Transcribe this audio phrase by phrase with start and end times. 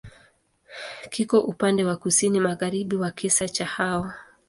[1.11, 4.13] Kiko upande wa kusini-magharibi wa kisiwa cha Hao.